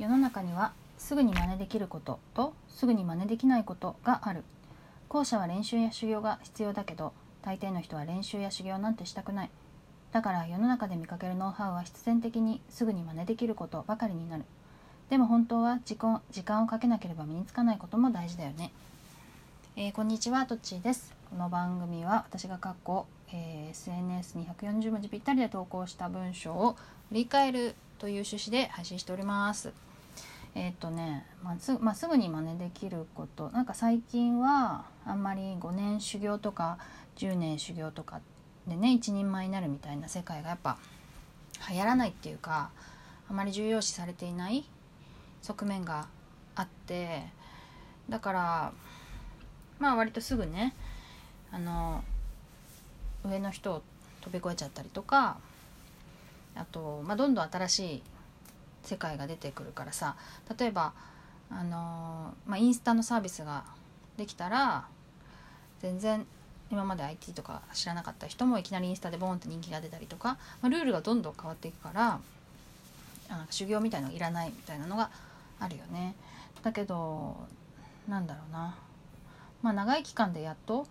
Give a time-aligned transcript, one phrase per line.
[0.00, 4.44] 世の中にはすぐに真似できることとすぐに真似できないことがある。
[5.10, 7.12] 後者は練習や修行が必要だけど
[7.42, 9.50] 大抵の人は練習や修行なんてしたくない。
[10.10, 14.44] だから世の中で見かけるノウハウは必然的にすぐに真似できることばかりになる。
[15.10, 18.72] でも本当は時間時間をかけなければ身につかないことも大事だよね、
[19.76, 21.12] えー、こんにちはとっちーです。
[21.28, 23.04] この番組は私が過去、
[23.34, 26.78] えー、SNS に140文字ぴったりで投稿した文章を
[27.10, 29.89] 振り返るという趣旨で配信しております。
[30.54, 36.78] えっ、ー、とね、まあすまあ、すぐに真似できることなんか最近はあんまり5年修行とか
[37.16, 38.20] 10年修行とか
[38.66, 40.78] でね一人前になるみたいな世界がやっぱ
[41.70, 42.70] 流行らないっていうか
[43.28, 44.64] あまり重要視されていない
[45.42, 46.08] 側面が
[46.56, 47.22] あって
[48.08, 48.72] だから
[49.78, 50.74] まあ割とすぐね
[51.52, 52.02] あの
[53.24, 53.82] 上の人を
[54.20, 55.38] 飛び越えちゃったりとか
[56.54, 58.02] あと、まあ、どんどん新しい
[58.82, 60.16] 世界が出てくるからさ
[60.58, 60.92] 例えば
[61.50, 63.64] あの、まあ、インスタのサービスが
[64.16, 64.86] できたら
[65.80, 66.26] 全然
[66.70, 72.20] 今まで IT とか知らなかった人もいきなりインスタでボーンって人気が出たりとか、まあ、ルールがどんどん変わっていくから
[73.28, 75.10] あ修行みたいのいらないみたいなのが
[75.58, 76.14] あるよね。
[76.62, 77.36] だけど
[78.08, 78.76] なんだろうな
[79.62, 80.86] まあ長い期間でやっと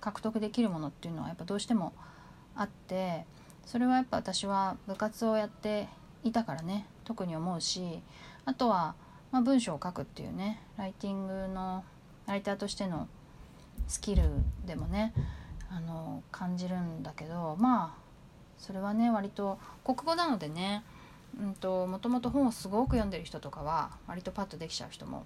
[0.00, 1.92] 獲得できるものっていうのはやっぱどうしても
[2.54, 3.24] あって
[3.64, 5.88] それはやっぱ私は部活をやって
[6.24, 8.02] いたからね特に思うし
[8.44, 8.94] あとは、
[9.32, 11.84] まあ、文章を書くっていうねライティングの
[12.26, 13.08] ライターとしての
[13.86, 14.24] スキル
[14.66, 15.14] でもね
[15.70, 18.06] あの感じるんだけどまあ
[18.58, 20.82] それはね割と国語なのでね
[21.40, 25.24] うんともともと本をすごく読んでる人とかは割とパッとできちゃう人も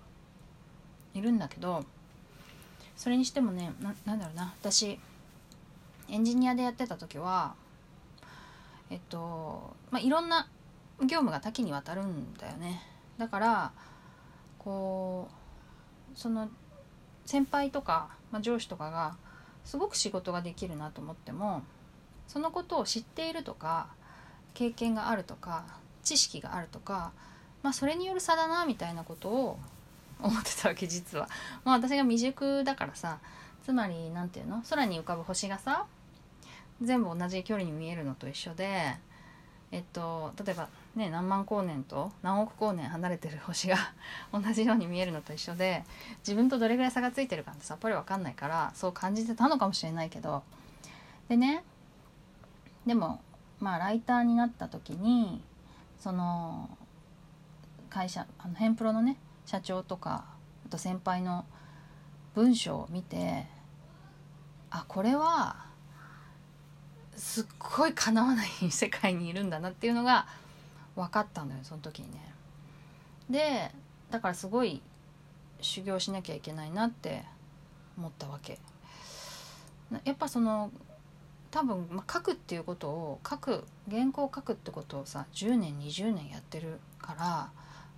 [1.15, 1.85] いるんだけど
[2.97, 3.73] それにしてもね
[4.05, 4.99] なんだろうな私
[6.09, 7.55] エンジニアでやってた時は
[8.91, 10.49] えっとまあいろんな
[11.03, 12.83] 業務が多岐にわたるんだよね
[13.19, 13.73] だから
[14.59, 15.29] こ
[16.15, 16.49] うその
[17.27, 19.17] 先輩とか、まあ、上司とかが
[19.65, 21.63] すごく仕事ができるなと思っても
[22.27, 23.89] そのことを知っているとか
[24.55, 25.65] 経験があるとか
[26.03, 27.13] 知識があるとか、
[27.63, 29.59] まあ、それによる差だなみたいなことを
[30.23, 31.29] 思ってたわけ実は。
[31.65, 33.19] まあ、私が未熟だからさ
[33.63, 34.63] つまり何て言うの？
[34.69, 35.87] 空に浮かぶ星がさ
[36.83, 38.97] 全部同じ距離に見えるのと一緒で
[39.73, 43.77] えっと例えばね何万光年と何億光年離れてる星が
[44.33, 45.85] 同じように見えるのと一緒で
[46.19, 50.43] 自分とどれぐらい差がついてるかってさっぱり分かんないからそう感じてたのかもしれないけど。
[51.29, 51.63] でね
[52.87, 53.21] でも
[53.61, 55.43] まあライターになった時に
[55.99, 56.69] その
[57.89, 59.17] 会社あのヘンプロのね
[59.47, 60.25] 社長とか
[60.67, 61.45] あと先輩の
[62.35, 63.47] 文章を見て
[64.71, 65.70] あこれは
[67.21, 70.27] すっごいかなわない世界にいるんだなっていうのが
[70.97, 72.35] 分かったんだよその時にね。
[73.29, 73.71] で
[74.11, 74.81] だからすごい
[75.61, 77.23] 修行しなきゃいけないなって
[77.97, 78.59] 思ったわけ。
[80.05, 80.71] やっぱその
[81.51, 87.51] 多分、ま、書くっていうことを書く原稿を書くってことをさ10年20年やってるから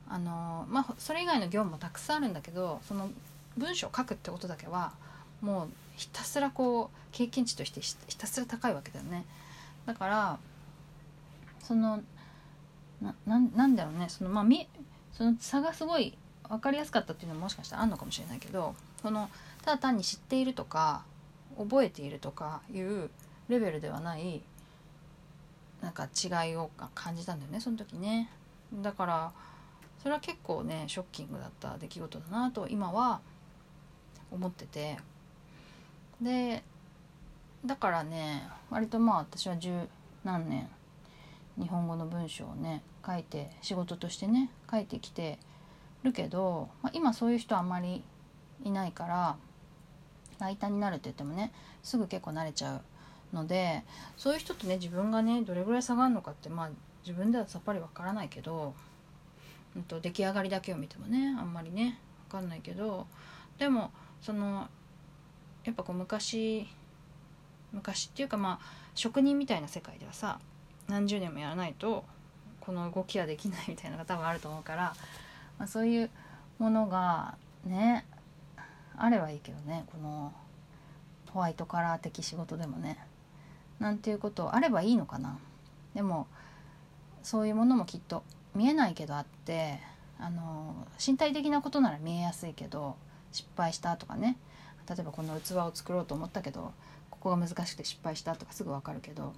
[0.08, 3.10] あのまあそれ以外の業務もたくさんあるんだけどその
[3.56, 4.92] 文章を書くってことだけは
[5.42, 9.24] もうひたすらこう経験値としてひたすら高いわけだよね。
[9.86, 10.38] だから
[11.60, 12.00] その
[13.00, 14.08] ななんだろうね。
[14.08, 14.68] そのまあみ
[15.12, 16.16] その差がすごい
[16.48, 19.28] 分かりやすかったっていうのももしかしたらあるのかもしれないけどその
[19.62, 21.04] ただ単に知っているとか
[21.58, 23.10] 覚えているとかいう
[23.48, 24.42] レベルではない
[25.80, 28.30] なんか違いを感じたんだよねその時ね。
[28.74, 29.32] だから
[30.02, 33.20] それは結構ねショッキングだった出来事だなと今は
[34.30, 34.98] 思ってて。
[36.22, 36.62] で
[37.64, 39.88] だからね割とまあ私は十
[40.24, 40.68] 何年
[41.58, 45.38] 日本語の文章をね書いて仕事としてね書いてきて
[46.02, 48.02] るけど、まあ、今そういう人あんまり
[48.64, 49.36] いないから
[50.38, 52.80] ライターになるって言ってもねすぐ結構慣れちゃ
[53.32, 53.82] うので
[54.16, 56.70] そういう人とね自分がねどれぐらい差がるのかってまあ
[57.06, 58.74] 自分ではさっぱりわからないけど、
[59.76, 61.98] うんと、出来上がりだけを見てもねあんまりね
[62.28, 63.06] 分かんないけど
[63.58, 64.68] でもその
[65.64, 66.66] やっぱこう昔
[67.72, 70.38] 昔っていうかまあ職人みたいな世界ではさ
[70.88, 72.04] 何十年もやらないと
[72.60, 74.94] この動きはできないみたいなのが多分あると思うから、
[75.58, 76.10] まあ、そういう
[76.58, 78.04] ものがね
[78.96, 80.32] あればいいけどねこの
[81.30, 82.98] ホワイトカラー的仕事でもね
[83.80, 85.38] なんていうことあればいいのかな。
[85.94, 86.26] でも
[87.22, 88.22] そういうものもきっと
[88.54, 89.80] 見えないけどあって
[90.18, 92.96] あの身体的なことなら見えやすいけど
[93.32, 94.36] 失敗したとかね
[94.88, 96.72] 例えばこの器を作ろうと思ったけど
[97.10, 99.32] ここが難しくて失敗したとかすぐ分かるけど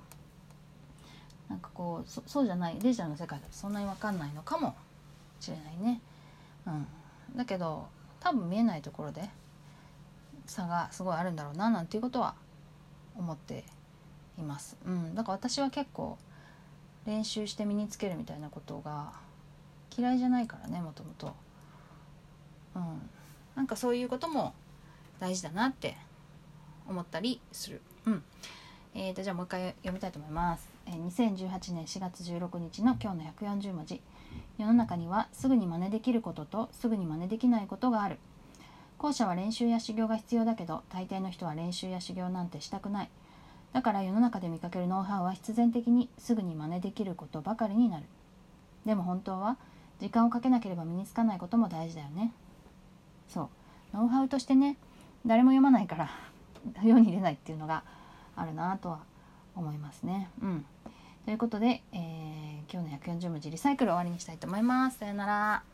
[1.49, 4.75] なんかこうそうじゃないデジタルの世界だとそんなに分かんないのかも
[5.41, 6.01] しれないね。
[6.67, 6.87] うん、
[7.37, 7.87] だけど
[8.21, 9.29] 多分見えないところで
[10.47, 12.35] 差がすごいあるんだろうななんていうことは
[13.17, 13.65] 思って
[14.39, 14.77] います。
[14.87, 16.19] うん、だから私は結構
[17.05, 19.13] 練習して身につけるみたいなことが
[19.97, 21.35] 嫌いじゃないからねもともと。
[22.75, 23.11] うん、
[23.55, 24.55] なんかそういうことも
[25.21, 25.97] 大事だなって
[26.89, 27.81] 思ったりする。
[28.07, 28.23] うん
[28.97, 30.69] えーと、じゃあもう一回読みたいと思います。
[30.87, 34.01] えー、2018年4月16日の今日の140文字。
[34.59, 38.19] 世の中にはすぐに真似できることとすぐに真似できないことがある。
[38.99, 43.11] 後者は練習や修行が必要だけど大抵の人は練習や修行なんてしたくない。
[43.73, 48.05] だから世の中で見かけるノウハウは必然的にすぐに真似できることばかりになる。
[48.87, 49.57] でも本当は
[50.01, 52.33] 時間をかけなければ身につかないことも大事だよね。
[53.29, 53.51] そ
[53.93, 53.97] う。
[53.97, 54.77] ノウハウとしてね、
[55.27, 56.11] 誰も読まないから
[56.83, 57.83] 世に出ないっていうのが
[58.37, 59.01] あるなとは
[59.57, 60.29] 思いますね。
[60.43, 60.67] うん。
[61.25, 64.99] ということで、えー、今日の140文字リサイクル終わりにしたいと思います。
[64.99, 65.74] さよなら。